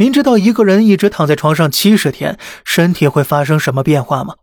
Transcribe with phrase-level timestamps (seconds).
[0.00, 4.36] 您知道一个人一直躺在床上七十天，身体会发生什么变化吗？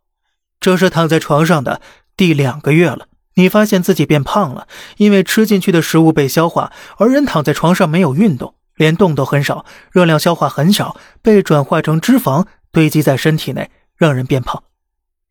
[0.60, 1.82] 这是躺在床上的
[2.16, 4.67] 第两个月了，你发现自己变胖了，
[4.98, 14.61] 因为吃进去的食物被消化，而人躺在床上没有运动，连动都很少，热量消化很少，被转化成脂肪堆积在身体内，让人变胖。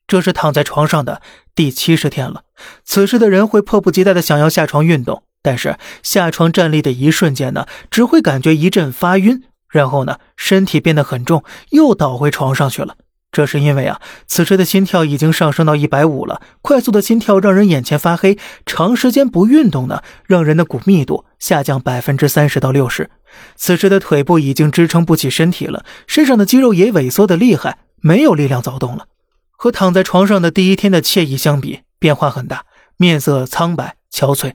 [0.09, 1.23] 这是躺在床上的
[1.55, 2.43] 第七十天了，
[2.85, 12.97] 此时的人会迫不及待的想要下床运动，但是下床站立的一瞬间呢，只会感觉一阵发晕，然后呢，身体变得很重，又倒回床上去了。
[13.33, 16.41] 这是因为啊，此时的心跳已经上升到一百五了。
[16.63, 23.11] 快速的心跳让人眼前发黑，长时间不运动呢，让人的骨密度下降百分之三十到六十。
[23.55, 29.07] 此时的腿部已经支撑不起身体了，身上的肌肉也萎缩的厉害，没有力量走动了。
[29.51, 32.65] 和躺在床上的第一天的惬意相比，变化很大，
[32.97, 34.55] 面色苍白憔悴。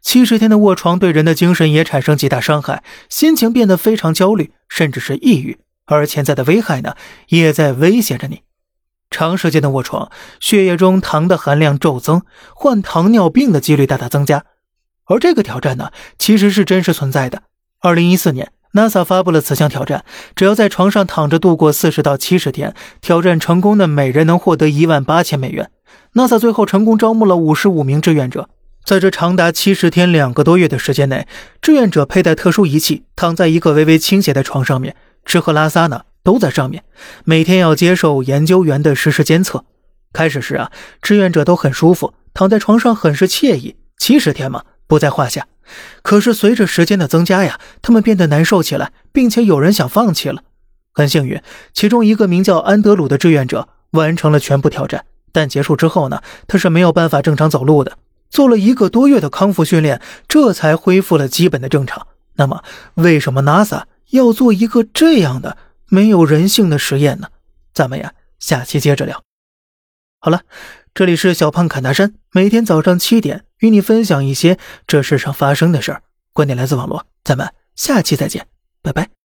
[0.00, 5.58] 七十天的卧床对人的精神也产生极大伤害，心情变得非常焦虑，甚至是抑郁。
[5.84, 6.94] 而潜在的危害呢，
[7.28, 8.40] 也在威胁着你。
[9.10, 10.10] 长时间的卧床，
[10.40, 12.22] 血液中糖的含量骤增，
[12.54, 14.44] 患糖尿病的几率大大增加。
[15.04, 17.42] 而这个挑战呢，其实是真实存在的。
[17.80, 20.04] 二零一四年，NASA 发布了此项挑战，
[20.34, 25.70] 只要在床上躺着度过四十到七十天，挑战成功的每人能获得一万八千美元。
[26.14, 28.48] NASA 最后成功招募了五十五名志愿者，
[28.84, 31.26] 在这长达七十天两个多月的时间内，
[31.60, 34.96] 志愿者佩戴特殊仪器，躺在一个微微倾斜的床上面。
[35.24, 36.82] 吃喝拉撒呢都在上面，
[37.24, 39.64] 每天要接受研究员的实时监测。
[40.12, 43.76] 开始时啊，志愿者都很舒服，躺在床上很是惬意。
[43.98, 45.46] 七十天嘛，不在话下。
[46.02, 50.42] 可是随着时间的增加呀，他们变得难受起来，并且有人想放弃了。
[50.92, 51.40] 很幸运，
[51.72, 57.96] 其中一个名叫安德鲁的志愿者完成了全部挑战，但结束之后呢，他是没有办法正常走路的，
[58.32, 62.08] 做了一个多月的康复训练，这才恢复了基本的正常。
[62.34, 63.84] 那么，为什么 NASA？
[64.10, 65.56] 要做一个这样的
[65.88, 67.28] 没有人性的实验呢？
[67.72, 69.22] 咱们呀，下期接着聊。
[70.18, 70.42] 好了，
[70.94, 77.06] 这里是小胖侃大山，每天早上七点与你分享一些这世上发生的事儿，观点来自网络。
[77.22, 78.46] 咱们下期再见，
[78.82, 79.21] 拜拜。